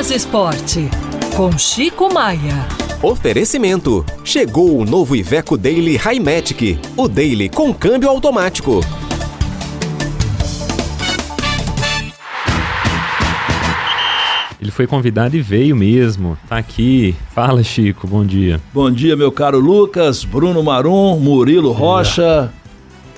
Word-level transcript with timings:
Minas 0.00 0.12
Esporte, 0.12 0.88
com 1.36 1.58
Chico 1.58 2.10
Maia. 2.10 2.66
Oferecimento. 3.02 4.02
Chegou 4.24 4.78
o 4.78 4.86
novo 4.86 5.14
Iveco 5.14 5.58
Daily 5.58 5.98
Highmatic. 5.98 6.78
O 6.96 7.06
Daily 7.06 7.50
com 7.50 7.74
câmbio 7.74 8.08
automático. 8.08 8.80
Ele 14.58 14.70
foi 14.70 14.86
convidado 14.86 15.36
e 15.36 15.42
veio 15.42 15.76
mesmo. 15.76 16.38
Tá 16.48 16.56
aqui. 16.56 17.14
Fala, 17.34 17.62
Chico. 17.62 18.06
Bom 18.06 18.24
dia. 18.24 18.58
Bom 18.72 18.90
dia, 18.90 19.14
meu 19.14 19.30
caro 19.30 19.58
Lucas, 19.58 20.24
Bruno 20.24 20.62
Marum, 20.62 21.18
Murilo 21.18 21.72
Rocha, 21.72 22.50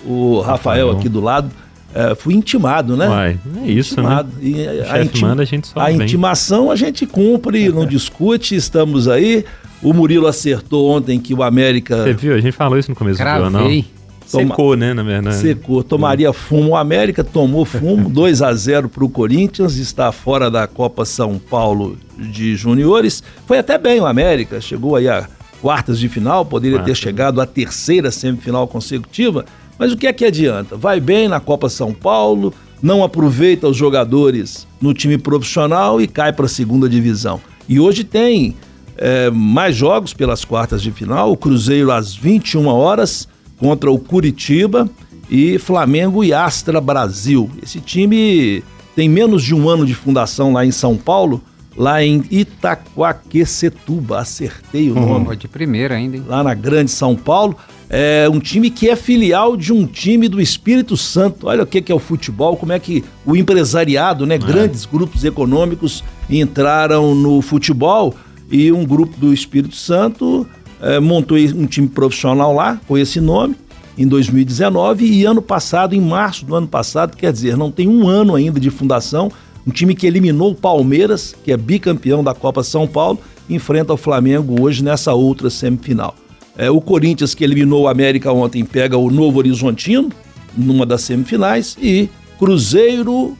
o 0.04 0.40
Rafael 0.40 0.90
aqui 0.90 1.08
do 1.08 1.20
lado. 1.20 1.61
É, 1.94 2.14
fui 2.14 2.34
intimado, 2.34 2.96
né? 2.96 3.08
Uai, 3.08 3.38
é 3.64 3.70
isso, 3.70 3.94
intimado. 3.94 4.30
né? 4.40 4.42
E 4.42 4.68
a, 4.80 5.26
manda, 5.26 5.42
a 5.42 5.46
gente 5.46 5.68
só 5.68 5.80
a 5.80 5.86
vem. 5.86 6.02
intimação 6.02 6.70
a 6.70 6.76
gente 6.76 7.06
cumpre, 7.06 7.68
não 7.70 7.86
discute, 7.86 8.54
estamos 8.54 9.08
aí. 9.08 9.44
O 9.82 9.92
Murilo 9.92 10.26
acertou 10.26 10.88
ontem 10.90 11.18
que 11.18 11.34
o 11.34 11.42
América 11.42 12.04
Você 12.04 12.12
viu? 12.14 12.34
A 12.34 12.40
gente 12.40 12.52
falou 12.52 12.78
isso 12.78 12.90
no 12.90 12.96
começo 12.96 13.18
do 13.18 13.24
jornal. 13.28 13.50
Gravei. 13.50 13.84
Secou, 14.24 14.76
né, 14.76 14.94
na 14.94 15.02
verdade. 15.02 15.36
secou, 15.36 15.82
tomaria 15.82 16.32
fumo. 16.32 16.70
O 16.70 16.76
América 16.76 17.22
tomou 17.22 17.64
fumo, 17.66 18.08
2 18.10 18.40
a 18.40 18.54
0 18.54 18.88
para 18.88 19.04
o 19.04 19.08
Corinthians, 19.08 19.76
está 19.76 20.10
fora 20.10 20.50
da 20.50 20.66
Copa 20.66 21.04
São 21.04 21.38
Paulo 21.38 21.98
de 22.16 22.56
Juniores. 22.56 23.22
Foi 23.46 23.58
até 23.58 23.76
bem 23.76 24.00
o 24.00 24.06
América, 24.06 24.60
chegou 24.60 24.96
aí 24.96 25.08
a 25.08 25.28
quartas 25.60 25.98
de 25.98 26.08
final, 26.08 26.44
poderia 26.46 26.78
Quartas, 26.78 26.98
ter 26.98 27.02
chegado 27.02 27.40
à 27.40 27.46
terceira 27.46 28.10
semifinal 28.10 28.66
consecutiva. 28.66 29.44
Mas 29.78 29.92
o 29.92 29.96
que 29.96 30.06
é 30.06 30.12
que 30.12 30.24
adianta? 30.24 30.76
Vai 30.76 31.00
bem 31.00 31.28
na 31.28 31.40
Copa 31.40 31.68
São 31.68 31.92
Paulo, 31.92 32.52
não 32.82 33.02
aproveita 33.02 33.68
os 33.68 33.76
jogadores 33.76 34.66
no 34.80 34.92
time 34.92 35.16
profissional 35.16 36.00
e 36.00 36.06
cai 36.06 36.32
para 36.32 36.46
a 36.46 36.48
segunda 36.48 36.88
divisão. 36.88 37.40
E 37.68 37.78
hoje 37.78 38.04
tem 38.04 38.56
é, 38.96 39.30
mais 39.30 39.74
jogos 39.76 40.12
pelas 40.12 40.44
quartas 40.44 40.82
de 40.82 40.90
final. 40.90 41.32
O 41.32 41.36
Cruzeiro 41.36 41.90
às 41.90 42.14
21 42.14 42.66
horas 42.66 43.28
contra 43.56 43.90
o 43.90 43.98
Curitiba 43.98 44.88
e 45.30 45.58
Flamengo 45.58 46.22
e 46.24 46.32
Astra 46.32 46.80
Brasil. 46.80 47.50
Esse 47.62 47.80
time 47.80 48.62
tem 48.94 49.08
menos 49.08 49.42
de 49.42 49.54
um 49.54 49.68
ano 49.68 49.86
de 49.86 49.94
fundação 49.94 50.52
lá 50.52 50.66
em 50.66 50.70
São 50.70 50.96
Paulo, 50.96 51.40
lá 51.76 52.02
em 52.02 52.22
Itaquaquecetuba. 52.30 54.18
Acertei 54.18 54.90
o 54.90 54.94
nome 54.94 55.26
Pô, 55.26 55.34
de 55.34 55.48
primeira 55.48 55.94
ainda, 55.94 56.16
hein? 56.16 56.24
lá 56.26 56.42
na 56.42 56.54
Grande 56.54 56.90
São 56.90 57.16
Paulo. 57.16 57.56
É 57.94 58.26
um 58.26 58.40
time 58.40 58.70
que 58.70 58.88
é 58.88 58.96
filial 58.96 59.54
de 59.54 59.70
um 59.70 59.86
time 59.86 60.26
do 60.26 60.40
Espírito 60.40 60.96
Santo. 60.96 61.46
Olha 61.46 61.62
o 61.62 61.66
que 61.66 61.82
que 61.82 61.92
é 61.92 61.94
o 61.94 61.98
futebol, 61.98 62.56
como 62.56 62.72
é 62.72 62.78
que 62.78 63.04
o 63.26 63.36
empresariado, 63.36 64.24
né, 64.24 64.38
grandes 64.38 64.86
grupos 64.86 65.24
econômicos 65.24 66.02
entraram 66.30 67.14
no 67.14 67.42
futebol 67.42 68.14
e 68.50 68.72
um 68.72 68.82
grupo 68.86 69.14
do 69.18 69.30
Espírito 69.30 69.76
Santo 69.76 70.46
é, 70.80 70.98
montou 70.98 71.36
um 71.36 71.66
time 71.66 71.86
profissional 71.86 72.54
lá 72.54 72.80
com 72.88 72.96
esse 72.96 73.20
nome 73.20 73.56
em 73.98 74.08
2019 74.08 75.04
e 75.04 75.26
ano 75.26 75.42
passado, 75.42 75.94
em 75.94 76.00
março 76.00 76.46
do 76.46 76.54
ano 76.54 76.66
passado, 76.66 77.14
quer 77.14 77.30
dizer, 77.30 77.58
não 77.58 77.70
tem 77.70 77.86
um 77.86 78.08
ano 78.08 78.34
ainda 78.34 78.58
de 78.58 78.70
fundação, 78.70 79.30
um 79.66 79.70
time 79.70 79.94
que 79.94 80.06
eliminou 80.06 80.52
o 80.52 80.54
Palmeiras, 80.54 81.36
que 81.44 81.52
é 81.52 81.58
bicampeão 81.58 82.24
da 82.24 82.32
Copa 82.32 82.62
São 82.62 82.86
Paulo, 82.86 83.18
enfrenta 83.50 83.92
o 83.92 83.98
Flamengo 83.98 84.62
hoje 84.62 84.82
nessa 84.82 85.12
outra 85.12 85.50
semifinal. 85.50 86.14
É, 86.56 86.70
o 86.70 86.80
Corinthians, 86.80 87.34
que 87.34 87.44
eliminou 87.44 87.82
o 87.82 87.88
América 87.88 88.32
ontem, 88.32 88.64
pega 88.64 88.96
o 88.96 89.10
Novo 89.10 89.38
Horizontino 89.38 90.10
numa 90.56 90.84
das 90.84 91.02
semifinais 91.02 91.76
e 91.80 92.08
Cruzeiro 92.38 93.36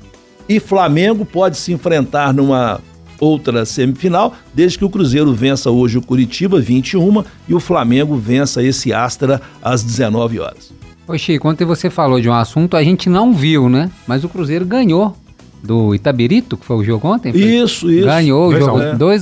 e 0.48 0.58
Flamengo 0.58 1.24
pode 1.24 1.56
se 1.56 1.72
enfrentar 1.72 2.32
numa 2.32 2.80
outra 3.20 3.64
semifinal, 3.64 4.34
desde 4.52 4.78
que 4.78 4.84
o 4.84 4.90
Cruzeiro 4.90 5.32
vença 5.32 5.70
hoje 5.70 5.98
o 5.98 6.02
Curitiba, 6.02 6.60
21, 6.60 7.22
e 7.48 7.54
o 7.54 7.60
Flamengo 7.60 8.16
vença 8.16 8.62
esse 8.62 8.92
Astra 8.92 9.40
às 9.62 9.82
19 9.82 10.40
horas. 10.40 10.72
Ô 11.06 11.16
Chico, 11.16 11.48
ontem 11.48 11.64
você 11.64 11.88
falou 11.90 12.20
de 12.20 12.28
um 12.28 12.32
assunto, 12.32 12.76
a 12.76 12.82
gente 12.82 13.08
não 13.08 13.32
viu, 13.32 13.68
né? 13.68 13.90
Mas 14.06 14.24
o 14.24 14.28
Cruzeiro 14.28 14.64
ganhou 14.64 15.16
do 15.62 15.94
Itabirito, 15.94 16.56
que 16.56 16.66
foi 16.66 16.76
o 16.76 16.82
jogo 16.82 17.06
ontem. 17.06 17.32
foi? 17.32 17.40
Isso, 17.40 17.88
isso. 17.90 18.04
Ganhou 18.06 18.48
o 18.48 18.50
Dois 18.50 18.62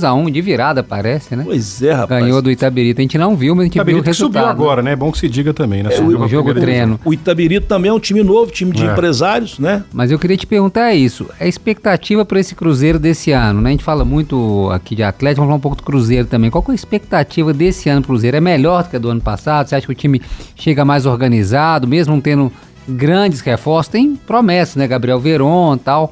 a 0.03 0.09
jogo 0.09 0.23
um. 0.23 0.25
2x1 0.27 0.31
de 0.31 0.41
virada, 0.41 0.81
parece, 0.81 1.35
né? 1.35 1.43
Pois 1.45 1.81
é, 1.83 1.91
rapaz. 1.93 2.23
Ganhou 2.23 2.41
do 2.41 2.49
Itabirito. 2.49 2.99
A 2.99 3.03
gente 3.03 3.17
não 3.17 3.35
viu, 3.35 3.53
mas 3.53 3.61
a 3.61 3.65
gente 3.65 3.73
viu 3.73 3.79
o 3.79 3.83
Itabirito 3.83 4.03
que 4.03 4.09
resultado. 4.09 4.47
subiu 4.49 4.51
agora, 4.65 4.81
né? 4.81 4.93
É 4.93 4.95
bom 4.95 5.11
que 5.11 5.19
se 5.19 5.29
diga 5.29 5.53
também, 5.53 5.83
né? 5.83 5.93
É, 5.93 5.97
Subiu 5.97 6.19
o 6.19 6.27
jogo 6.27 6.51
treino. 6.55 6.99
O 7.05 7.13
Itabirito 7.13 7.67
também 7.67 7.89
é 7.89 7.93
um 7.93 7.99
time 7.99 8.23
novo, 8.23 8.51
time 8.51 8.71
de 8.71 8.83
É. 8.83 8.91
empresários, 8.91 9.59
né? 9.59 9.83
Mas 9.93 10.09
eu 10.09 10.17
queria 10.17 10.35
te 10.35 10.47
perguntar 10.47 10.93
isso. 10.95 11.27
A 11.39 11.45
expectativa 11.45 12.25
para 12.25 12.39
esse 12.39 12.55
Cruzeiro 12.55 12.97
desse 12.97 13.31
ano, 13.31 13.61
né? 13.61 13.69
A 13.69 13.71
gente 13.73 13.83
fala 13.83 14.03
muito 14.03 14.67
aqui 14.73 14.95
de 14.95 15.03
Atlético, 15.03 15.41
vamos 15.41 15.49
falar 15.49 15.57
um 15.57 15.61
pouco 15.61 15.77
do 15.77 15.83
Cruzeiro 15.83 16.25
também. 16.27 16.49
Qual 16.49 16.63
que 16.63 16.71
é 16.71 16.73
a 16.73 16.75
expectativa 16.75 17.53
desse 17.53 17.87
ano 17.87 18.01
pro 18.01 18.07
Cruzeiro? 18.13 18.37
É 18.37 18.41
melhor 18.41 18.83
do 18.83 18.89
que 18.89 18.95
a 18.95 18.99
do 18.99 19.09
ano 19.09 19.21
passado? 19.21 19.67
Você 19.69 19.75
acha 19.75 19.85
que 19.85 19.91
o 19.91 19.95
time 19.95 20.19
chega 20.55 20.83
mais 20.83 21.05
organizado, 21.05 21.87
mesmo 21.87 22.13
não 22.15 22.21
tendo 22.21 22.51
grandes 22.89 23.41
reforços? 23.41 23.91
Tem 23.91 24.15
promessas, 24.15 24.75
né? 24.75 24.87
Gabriel 24.87 25.19
Veron 25.19 25.75
e 25.75 25.79
tal. 25.79 26.11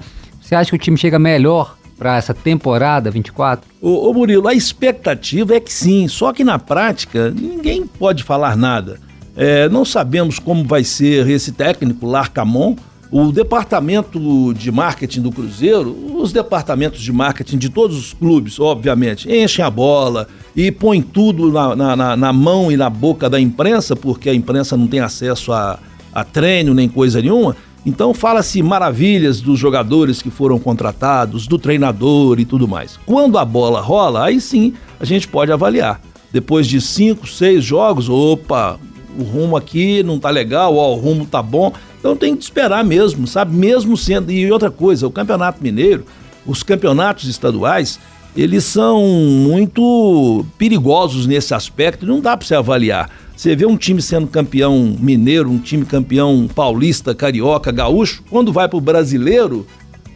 Você 0.50 0.56
acha 0.56 0.72
que 0.72 0.76
o 0.78 0.80
time 0.80 0.98
chega 0.98 1.20
melhor 1.20 1.78
para 1.96 2.18
essa 2.18 2.34
temporada 2.34 3.12
24? 3.12 3.70
Ô, 3.80 4.10
ô 4.10 4.14
Murilo, 4.16 4.48
a 4.48 4.54
expectativa 4.56 5.54
é 5.54 5.60
que 5.60 5.72
sim, 5.72 6.08
só 6.08 6.34
que 6.34 6.44
na 6.44 6.58
prática 6.58 7.30
ninguém 7.30 7.86
pode 7.86 8.24
falar 8.24 8.58
nada. 8.58 9.00
É, 9.38 9.70
não 9.70 9.86
sabemos 9.86 10.40
como 10.40 10.64
vai 10.64 10.84
ser 10.84 11.30
esse 11.30 11.52
técnico, 11.52 12.08
Larcamon. 12.08 12.76
O 13.12 13.32
departamento 13.32 14.52
de 14.56 14.72
marketing 14.72 15.22
do 15.22 15.32
Cruzeiro, 15.32 15.96
os 16.16 16.32
departamentos 16.32 17.02
de 17.02 17.14
marketing 17.14 17.60
de 17.60 17.70
todos 17.70 17.96
os 17.96 18.14
clubes, 18.14 18.60
obviamente, 18.60 19.32
enchem 19.32 19.64
a 19.64 19.70
bola 19.70 20.28
e 20.56 20.72
põem 20.72 21.04
tudo 21.04 21.52
na, 21.52 21.96
na- 21.96 22.18
na- 22.18 22.34
mão 22.34 22.72
e 22.72 22.76
na 22.78 22.90
boca 22.90 23.30
da 23.30 23.40
imprensa, 23.40 23.96
porque 23.96 24.32
a 24.32 24.34
imprensa 24.34 24.76
não 24.76 24.88
tem 24.88 25.00
acesso 25.00 25.52
a, 25.54 25.78
a 26.12 26.24
treino 26.24 26.74
nem 26.74 26.90
coisa 26.90 27.22
nenhuma. 27.22 27.56
Então 27.86 28.14
fala-se 28.14 28.62
maravilhas 28.62 29.42
dos 29.42 29.58
jogadores 29.58 30.22
que 30.22 30.30
foram 30.30 30.60
contratados, 30.60 31.48
do 31.48 31.58
treinador 31.58 32.40
e 32.40 32.46
tudo 32.46 32.68
mais. 32.68 33.00
Quando 33.06 33.38
a 33.38 33.46
bola 33.46 33.82
rola, 33.82 34.26
aí 34.26 34.42
sim 34.42 34.74
a 35.00 35.06
gente 35.06 35.28
pode 35.28 35.52
avaliar. 35.52 36.02
Depois 36.32 36.68
de 36.68 36.80
cinco, 36.80 37.26
seis 37.26 37.64
jogos, 37.64 38.10
opa, 38.10 38.80
o 39.18 39.24
rumo 39.24 39.58
aqui 39.58 40.04
não 40.04 40.20
tá 40.20 40.30
legal, 40.30 40.76
ó, 40.76 40.94
o 40.94 40.96
rumo 40.96 41.26
tá 41.26 41.42
bom. 41.42 41.74
Então 42.00 42.16
tem 42.16 42.36
que 42.36 42.44
esperar 42.44 42.84
mesmo, 42.84 43.26
sabe? 43.26 43.56
Mesmo 43.56 43.98
sendo. 43.98 44.32
E 44.32 44.52
outra 44.52 44.70
coisa, 44.70 45.08
o 45.08 45.12
Campeonato 45.12 45.62
Mineiro, 45.62 46.06
os 46.46 46.64
campeonatos 46.64 47.28
estaduais, 47.28 48.00
eles 48.36 48.64
são 48.64 49.02
muito 49.02 50.46
perigosos 50.58 51.26
nesse 51.26 51.54
aspecto, 51.54 52.06
não 52.06 52.22
dá 52.22 52.38
para 52.38 52.48
você 52.48 52.56
avaliar. 52.56 53.10
Você 53.40 53.56
vê 53.56 53.66
um 53.66 53.78
time 53.78 54.02
sendo 54.02 54.28
campeão 54.28 54.98
mineiro, 55.00 55.50
um 55.50 55.60
time 55.60 55.86
campeão 55.86 56.46
paulista, 56.54 57.16
carioca, 57.16 57.72
gaúcho, 57.72 58.22
quando 58.30 58.52
vai 58.52 58.68
para 58.68 58.78
o 58.78 58.82
brasileiro, 58.82 59.66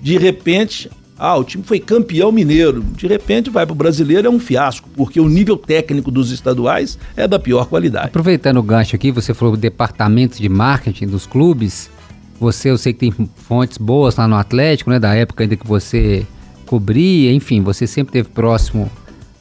de 0.02 0.18
repente, 0.18 0.92
ah, 1.18 1.38
o 1.38 1.44
time 1.46 1.64
foi 1.64 1.80
campeão 1.80 2.34
mineiro, 2.34 2.84
de 2.84 3.08
repente 3.08 3.50
vai 3.50 3.66
para 3.66 3.72
o 3.72 3.78
brasileiro 3.78 4.28
é 4.28 4.30
um 4.30 4.42
fiasco, 4.42 4.90
porque 4.94 5.22
o 5.22 5.30
nível 5.30 5.56
técnico 5.56 6.12
dos 6.12 6.32
estaduais 6.32 7.00
é 7.16 7.26
da 7.26 7.40
pior 7.40 7.68
qualidade. 7.68 8.08
Aproveitando 8.08 8.58
o 8.58 8.62
gancho 8.62 8.94
aqui, 8.94 9.10
você 9.10 9.34
falou 9.34 9.56
do 9.56 9.60
departamento 9.62 10.42
de 10.42 10.50
marketing 10.50 11.08
dos 11.08 11.26
clubes. 11.26 11.90
Você, 12.42 12.72
eu 12.72 12.78
sei 12.78 12.92
que 12.92 13.00
tem 13.10 13.30
fontes 13.38 13.78
boas 13.78 14.18
lá 14.18 14.28
no 14.28 14.36
Atlético, 14.36 14.90
né? 14.90 15.00
Da 15.00 15.16
época 15.16 15.46
ainda 15.46 15.56
que 15.56 15.66
você 15.66 16.28
cobria, 16.66 17.32
enfim, 17.32 17.62
você 17.62 17.88
sempre 17.88 18.20
esteve 18.20 18.36
próximo 18.36 18.92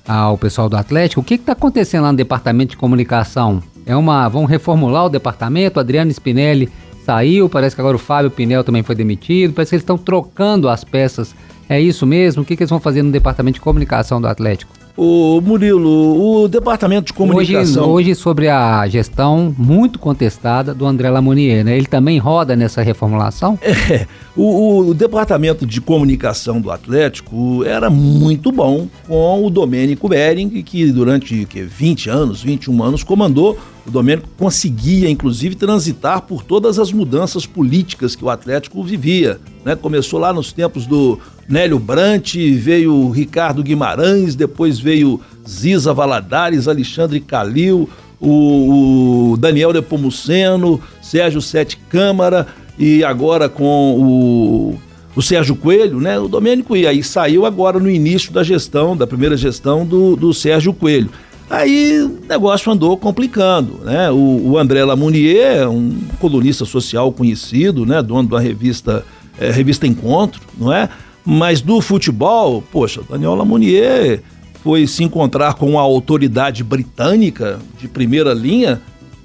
ao 0.06 0.38
pessoal 0.38 0.68
do 0.68 0.76
Atlético. 0.76 1.20
O 1.20 1.24
que 1.24 1.34
está 1.34 1.50
acontecendo 1.50 2.04
lá 2.04 2.12
no 2.12 2.16
departamento 2.16 2.70
de 2.70 2.76
comunicação? 2.76 3.60
É 3.86 3.96
uma. 3.96 4.28
Vão 4.28 4.44
reformular 4.44 5.06
o 5.06 5.08
departamento? 5.08 5.78
O 5.78 5.80
Adriano 5.80 6.10
Spinelli 6.10 6.68
saiu, 7.04 7.48
parece 7.48 7.74
que 7.74 7.80
agora 7.80 7.96
o 7.96 7.98
Fábio 7.98 8.30
Pinel 8.30 8.64
também 8.64 8.82
foi 8.82 8.94
demitido. 8.94 9.52
Parece 9.52 9.70
que 9.70 9.76
eles 9.76 9.82
estão 9.82 9.98
trocando 9.98 10.68
as 10.68 10.84
peças. 10.84 11.34
É 11.68 11.80
isso 11.80 12.06
mesmo? 12.06 12.42
O 12.42 12.44
que, 12.44 12.56
que 12.56 12.62
eles 12.62 12.70
vão 12.70 12.80
fazer 12.80 13.02
no 13.02 13.10
departamento 13.10 13.54
de 13.54 13.60
comunicação 13.60 14.20
do 14.20 14.26
Atlético? 14.26 14.82
Ô 14.94 15.40
Murilo, 15.40 16.42
o 16.42 16.48
departamento 16.48 17.06
de 17.06 17.12
comunicação. 17.14 17.84
Hoje, 17.84 18.10
hoje 18.10 18.14
sobre 18.14 18.48
a 18.48 18.86
gestão 18.86 19.54
muito 19.56 19.98
contestada 19.98 20.74
do 20.74 20.84
André 20.84 21.08
Lamonier, 21.08 21.64
né? 21.64 21.74
Ele 21.74 21.86
também 21.86 22.18
roda 22.18 22.54
nessa 22.54 22.82
reformulação? 22.82 23.58
É, 23.90 24.06
o, 24.36 24.86
o 24.88 24.94
departamento 24.94 25.66
de 25.66 25.80
comunicação 25.80 26.60
do 26.60 26.70
Atlético 26.70 27.64
era 27.64 27.90
muito 27.90 28.52
bom 28.52 28.86
com 29.06 29.44
o 29.44 29.50
Domênico 29.50 30.08
Bering, 30.08 30.62
que 30.62 30.90
durante 30.92 31.44
que, 31.46 31.62
20 31.62 32.08
anos, 32.08 32.42
21 32.42 32.82
anos, 32.82 33.02
comandou. 33.02 33.58
O 33.86 33.90
Domênico 33.90 34.28
conseguia, 34.38 35.10
inclusive, 35.10 35.54
transitar 35.56 36.22
por 36.22 36.42
todas 36.44 36.78
as 36.78 36.92
mudanças 36.92 37.46
políticas 37.46 38.14
que 38.14 38.24
o 38.24 38.30
Atlético 38.30 38.82
vivia. 38.82 39.40
Né? 39.64 39.74
Começou 39.74 40.20
lá 40.20 40.32
nos 40.32 40.52
tempos 40.52 40.86
do 40.86 41.18
Nélio 41.48 41.78
Brant, 41.78 42.34
veio 42.34 43.10
Ricardo 43.10 43.62
Guimarães, 43.62 44.36
depois 44.36 44.78
veio 44.78 45.20
Ziza 45.46 45.92
Valadares, 45.92 46.68
Alexandre 46.68 47.18
Calil, 47.18 47.88
o, 48.20 49.32
o 49.32 49.36
Daniel 49.36 49.72
Nepomuceno, 49.72 50.80
Sérgio 51.02 51.42
Sete 51.42 51.76
Câmara 51.88 52.46
e 52.78 53.02
agora 53.02 53.48
com 53.48 53.98
o, 53.98 54.78
o 55.16 55.20
Sérgio 55.20 55.56
Coelho, 55.56 56.00
né? 56.00 56.18
O 56.20 56.28
Domênico 56.28 56.76
ia. 56.76 56.90
Aí 56.90 57.02
saiu 57.02 57.44
agora 57.44 57.80
no 57.80 57.90
início 57.90 58.32
da 58.32 58.44
gestão, 58.44 58.96
da 58.96 59.06
primeira 59.06 59.36
gestão 59.36 59.84
do, 59.84 60.14
do 60.14 60.32
Sérgio 60.32 60.72
Coelho. 60.72 61.10
Aí 61.52 62.00
o 62.00 62.18
negócio 62.26 62.72
andou 62.72 62.96
complicando, 62.96 63.80
né? 63.84 64.10
O, 64.10 64.52
o 64.52 64.58
André 64.58 64.82
Lamounier, 64.82 65.68
um 65.68 65.98
colunista 66.18 66.64
social 66.64 67.12
conhecido, 67.12 67.84
né? 67.84 68.02
Dono 68.02 68.26
da 68.26 68.40
revista, 68.40 69.04
é, 69.38 69.50
revista 69.50 69.86
Encontro, 69.86 70.40
não 70.58 70.72
é? 70.72 70.88
Mas 71.22 71.60
do 71.60 71.82
futebol, 71.82 72.64
poxa, 72.72 73.02
Daniel 73.06 73.34
Lamounier 73.34 74.22
foi 74.64 74.86
se 74.86 75.04
encontrar 75.04 75.52
com 75.52 75.72
uma 75.72 75.82
autoridade 75.82 76.64
britânica 76.64 77.58
de 77.78 77.86
primeira 77.86 78.32
linha 78.32 78.80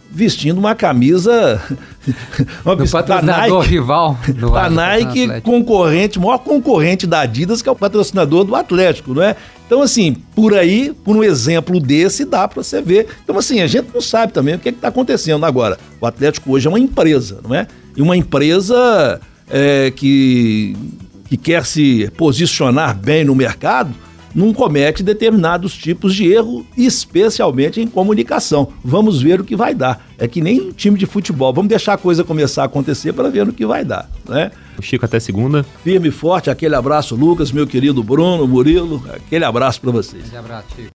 vestindo 0.10 0.58
uma 0.58 0.74
camisa 0.74 1.62
uma 2.66 2.76
do 2.76 2.90
patrocinador 2.90 3.60
Nike, 3.60 3.70
rival 3.70 4.18
do 4.36 4.52
da 4.52 4.70
Nike, 4.70 5.42
concorrente, 5.42 6.20
maior 6.20 6.40
concorrente 6.40 7.06
da 7.06 7.22
Adidas, 7.22 7.62
que 7.62 7.70
é 7.70 7.72
o 7.72 7.76
patrocinador 7.76 8.44
do 8.44 8.56
Atlético, 8.56 9.14
não 9.14 9.24
é? 9.24 9.36
Então, 9.66 9.82
assim, 9.82 10.16
por 10.34 10.54
aí, 10.54 10.94
por 11.04 11.16
um 11.16 11.24
exemplo 11.24 11.80
desse, 11.80 12.24
dá 12.24 12.48
para 12.48 12.64
você 12.64 12.82
ver. 12.82 13.08
Então, 13.24 13.38
assim, 13.38 13.60
a 13.60 13.68
gente 13.68 13.90
não 13.94 14.02
sabe 14.02 14.32
também 14.32 14.56
o 14.56 14.60
que 14.60 14.70
é 14.70 14.72
está 14.72 14.88
acontecendo 14.88 15.46
agora. 15.46 15.78
O 16.00 16.06
Atlético 16.06 16.54
hoje 16.54 16.68
é 16.68 16.70
uma 16.70 16.80
empresa, 16.80 17.42
não 17.44 17.54
é? 17.54 17.68
E 17.96 18.02
uma 18.02 18.16
empresa 18.16 19.20
é, 19.50 19.92
que, 19.92 20.76
que 21.28 21.36
quer 21.36 21.66
se 21.66 22.10
posicionar 22.16 22.96
bem 22.96 23.26
no 23.26 23.36
mercado, 23.36 23.94
não 24.38 24.54
comete 24.54 25.02
determinados 25.02 25.76
tipos 25.76 26.14
de 26.14 26.32
erro, 26.32 26.64
especialmente 26.78 27.82
em 27.82 27.88
comunicação. 27.88 28.68
Vamos 28.84 29.20
ver 29.20 29.42
o 29.42 29.44
que 29.44 29.56
vai 29.56 29.74
dar. 29.74 30.06
É 30.16 30.28
que 30.28 30.42
nem 30.42 30.70
time 30.72 30.96
de 30.96 31.08
futebol. 31.08 31.52
Vamos 31.52 31.70
deixar 31.70 31.94
a 31.94 31.98
coisa 31.98 32.24
começar 32.24 32.62
a 32.62 32.66
acontecer 32.66 33.14
para 33.14 33.30
ver 33.30 33.50
o 33.50 33.52
que 33.52 33.66
vai 33.66 33.84
dar, 33.84 34.08
né? 34.30 34.52
Chico, 34.80 35.04
até 35.04 35.20
segunda. 35.20 35.66
Firme 35.84 36.10
e 36.10 36.12
forte, 36.12 36.52
aquele 36.52 36.76
abraço, 36.76 37.16
Lucas, 37.16 37.52
meu 37.52 37.66
querido 37.66 38.04
Bruno, 38.04 38.48
Murilo, 38.48 39.04
aquele 39.10 39.44
abraço 39.44 39.82
para 39.82 39.90
vocês. 39.90 40.32
Um 40.32 40.38
abraço, 40.38 40.68
Chico. 40.76 40.84